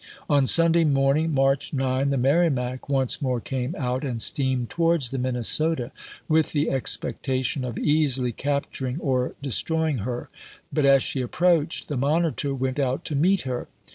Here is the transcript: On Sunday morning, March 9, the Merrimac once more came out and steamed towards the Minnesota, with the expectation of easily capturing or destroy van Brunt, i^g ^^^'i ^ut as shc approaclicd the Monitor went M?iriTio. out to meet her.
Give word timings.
On 0.27 0.47
Sunday 0.47 0.83
morning, 0.83 1.31
March 1.31 1.73
9, 1.73 2.09
the 2.09 2.17
Merrimac 2.17 2.89
once 2.89 3.21
more 3.21 3.39
came 3.39 3.75
out 3.77 4.03
and 4.03 4.19
steamed 4.19 4.71
towards 4.71 5.11
the 5.11 5.19
Minnesota, 5.19 5.91
with 6.27 6.53
the 6.53 6.71
expectation 6.71 7.63
of 7.63 7.77
easily 7.77 8.31
capturing 8.31 8.99
or 8.99 9.35
destroy 9.43 9.93
van 9.93 9.97
Brunt, 10.03 10.07
i^g 10.07 10.27
^^^'i 10.75 10.83
^ut 10.85 10.85
as 10.85 11.03
shc 11.03 11.27
approaclicd 11.29 11.85
the 11.85 11.97
Monitor 11.97 12.55
went 12.55 12.79
M?iriTio. 12.79 12.87
out 12.89 13.05
to 13.05 13.15
meet 13.15 13.41
her. 13.41 13.67